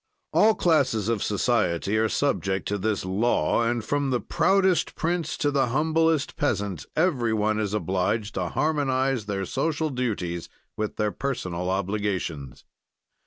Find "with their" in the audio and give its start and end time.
10.75-11.11